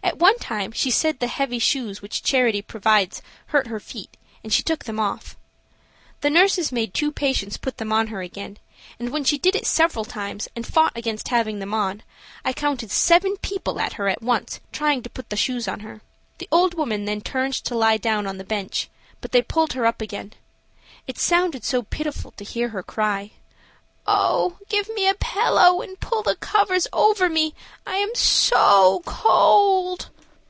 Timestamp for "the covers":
26.22-26.86